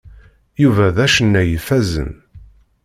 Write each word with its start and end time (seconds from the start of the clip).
Yuba 0.61 0.85
d 0.95 0.97
acennay 1.05 1.49
ifazen. 1.57 2.11